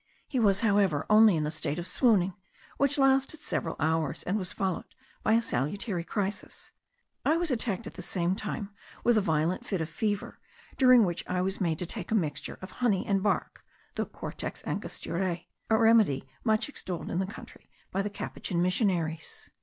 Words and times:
He 0.27 0.39
was 0.39 0.61
however 0.61 1.05
only 1.11 1.35
in 1.35 1.45
a 1.45 1.51
state 1.51 1.77
of 1.77 1.85
swooning, 1.87 2.33
which 2.77 2.97
lasted 2.97 3.39
several 3.39 3.75
hours, 3.79 4.23
and 4.23 4.35
was 4.35 4.51
followed 4.51 4.95
by 5.21 5.33
a 5.33 5.43
salutary 5.43 6.03
crisis. 6.03 6.71
I 7.23 7.37
was 7.37 7.51
attacked 7.51 7.85
at 7.85 7.93
the 7.93 8.01
same 8.01 8.35
time 8.35 8.71
with 9.03 9.15
a 9.15 9.21
violent 9.21 9.63
fit 9.63 9.79
of 9.79 9.89
fever, 9.89 10.39
during 10.75 11.05
which 11.05 11.23
I 11.27 11.43
was 11.43 11.61
made 11.61 11.77
to 11.77 11.85
take 11.85 12.09
a 12.09 12.15
mixture 12.15 12.57
of 12.63 12.71
honey 12.71 13.05
and 13.05 13.21
bark 13.21 13.63
(the 13.93 14.07
cortex 14.07 14.63
Angosturae): 14.63 15.45
a 15.69 15.77
remedy 15.77 16.27
much 16.43 16.67
extolled 16.67 17.11
in 17.11 17.19
the 17.19 17.27
country 17.27 17.69
by 17.91 18.01
the 18.01 18.09
Capuchin 18.09 18.59
missionaries. 18.59 19.51